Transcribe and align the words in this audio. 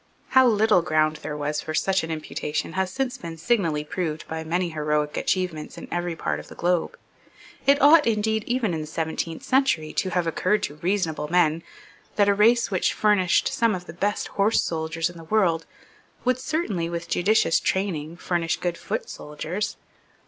How 0.29 0.47
little 0.47 0.81
ground 0.81 1.17
there 1.17 1.37
was 1.37 1.61
for 1.61 1.75
such 1.75 2.03
an 2.03 2.09
imputation 2.09 2.73
has 2.73 2.91
since 2.91 3.19
been 3.19 3.37
signally 3.37 3.83
proved 3.83 4.27
by 4.27 4.43
many 4.43 4.69
heroic 4.69 5.15
achievements 5.15 5.77
in 5.77 5.87
every 5.91 6.15
part 6.15 6.39
of 6.39 6.47
the 6.47 6.55
globe. 6.55 6.97
It 7.67 7.79
ought, 7.79 8.07
indeed, 8.07 8.43
even 8.47 8.73
in 8.73 8.81
the 8.81 8.87
seventeenth 8.87 9.43
century, 9.43 9.93
to 9.93 10.09
have 10.09 10.25
occurred 10.25 10.63
to 10.63 10.77
reasonable 10.77 11.27
men, 11.27 11.61
that 12.15 12.27
a 12.27 12.33
race 12.33 12.71
which 12.71 12.93
furnished 12.93 13.49
some 13.53 13.75
of 13.75 13.85
the 13.85 13.93
best 13.93 14.29
horse 14.29 14.63
soldiers 14.63 15.07
in 15.07 15.17
the 15.17 15.23
world 15.25 15.67
would 16.25 16.39
certainly, 16.39 16.89
with 16.89 17.07
judicious 17.07 17.59
training, 17.59 18.17
furnish 18.17 18.57
good 18.57 18.79
foot 18.79 19.07
soldiers. 19.07 19.77